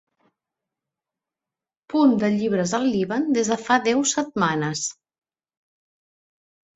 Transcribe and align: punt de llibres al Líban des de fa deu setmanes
punt 1.93 2.15
de 2.23 2.29
llibres 2.37 2.73
al 2.77 2.87
Líban 2.95 3.27
des 3.37 3.51
de 3.53 3.57
fa 3.65 3.77
deu 3.89 4.01
setmanes 4.13 4.81